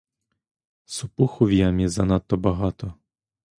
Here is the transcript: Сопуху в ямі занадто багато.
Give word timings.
Сопуху 0.95 1.45
в 1.47 1.51
ямі 1.51 1.87
занадто 1.87 2.37
багато. 2.37 2.93